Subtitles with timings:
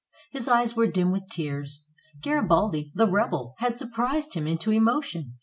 [0.31, 1.83] His eyes were dim with tears.
[2.23, 5.35] Garibaldi, the rebel, had surprised him into emotion.